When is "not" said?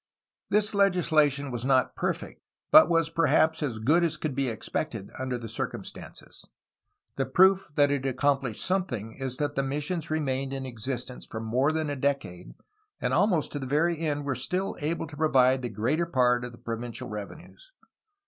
1.63-1.95